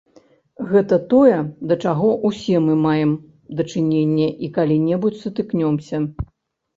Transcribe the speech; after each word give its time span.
Гэта 0.69 0.95
тое, 1.11 1.33
да 1.71 1.75
чаго 1.83 2.07
ўсе 2.29 2.55
мы 2.67 2.77
маем 2.85 3.11
дачыненне 3.59 4.29
і 4.47 4.49
калі-небудзь 4.57 5.21
сутыкнемся. 5.27 5.97